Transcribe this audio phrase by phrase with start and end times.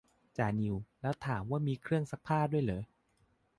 [0.37, 2.81] จ่านิว แล้วถามว่ามีเครื่องซักผ้าด้วยเหรอ